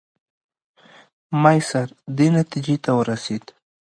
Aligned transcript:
ماسیر 1.41 1.89
دې 2.17 2.27
نتیجې 2.37 2.75
ته 2.83 2.91
ورسېد. 2.97 3.45